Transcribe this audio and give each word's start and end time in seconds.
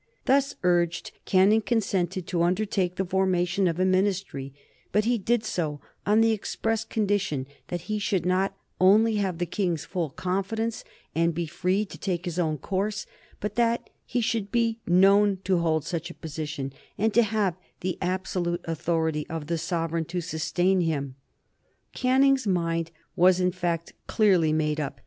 Thus 0.25 0.55
urged, 0.63 1.11
Canning 1.25 1.61
consented 1.61 2.25
to 2.25 2.41
undertake 2.41 2.95
the 2.95 3.05
formation 3.05 3.67
of 3.67 3.79
a 3.79 3.85
Ministry, 3.85 4.51
but 4.91 5.05
he 5.05 5.19
did 5.19 5.43
so 5.43 5.79
on 6.07 6.21
the 6.21 6.31
express 6.31 6.83
condition 6.83 7.45
that 7.67 7.81
he 7.81 7.99
should 7.99 8.25
not 8.25 8.57
only 8.79 9.17
have 9.17 9.37
the 9.37 9.45
King's 9.45 9.85
full 9.85 10.09
confidence 10.09 10.83
and 11.13 11.35
be 11.35 11.45
free 11.45 11.85
to 11.85 11.99
take 11.99 12.25
his 12.25 12.39
own 12.39 12.57
course, 12.57 13.05
but 13.39 13.53
that 13.57 13.91
he 14.03 14.21
should 14.21 14.51
be 14.51 14.79
known 14.87 15.37
to 15.43 15.59
hold 15.59 15.85
such 15.85 16.09
a 16.09 16.15
position 16.15 16.73
and 16.97 17.13
to 17.13 17.21
have 17.21 17.55
the 17.81 17.99
absolute 18.01 18.61
authority 18.63 19.27
of 19.29 19.45
the 19.45 19.59
sovereign 19.59 20.05
to 20.05 20.19
sustain 20.19 20.81
him. 20.81 21.13
Canning's 21.93 22.47
mind 22.47 22.89
was, 23.15 23.39
in 23.39 23.51
fact, 23.51 23.93
clearly 24.07 24.51
made 24.51 24.79
up. 24.79 24.99